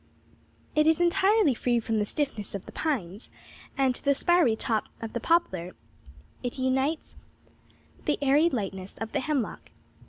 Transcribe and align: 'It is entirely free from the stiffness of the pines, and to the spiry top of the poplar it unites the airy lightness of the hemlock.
'It 0.73 0.87
is 0.87 0.99
entirely 0.99 1.53
free 1.53 1.79
from 1.79 1.99
the 1.99 2.05
stiffness 2.05 2.55
of 2.55 2.65
the 2.65 2.71
pines, 2.71 3.29
and 3.77 3.93
to 3.93 4.03
the 4.03 4.15
spiry 4.15 4.55
top 4.55 4.89
of 4.99 5.13
the 5.13 5.19
poplar 5.19 5.75
it 6.41 6.57
unites 6.57 7.15
the 8.05 8.17
airy 8.19 8.49
lightness 8.49 8.97
of 8.97 9.11
the 9.11 9.19
hemlock. 9.19 9.69